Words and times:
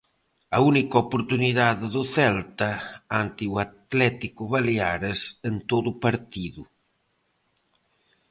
A 0.55 0.57
única 0.71 0.97
oportunidade 1.05 1.85
do 1.95 2.03
Celta 2.15 2.71
ante 3.21 3.43
o 3.53 3.55
Atlético 3.67 4.43
Baleares 4.53 5.19
en 5.49 5.55
todo 5.69 5.87
o 5.91 5.99
partido. 6.05 6.61